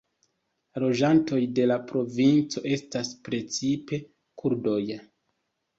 La 0.77 0.81
loĝantoj 0.83 1.41
de 1.59 1.67
la 1.73 1.77
provinco 1.91 2.65
estas 2.73 3.15
precipe 3.29 4.05
kurdoj. 4.43 4.85